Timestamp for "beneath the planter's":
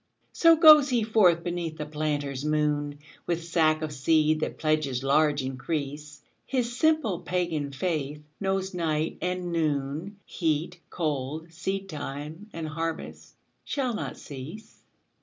1.43-2.43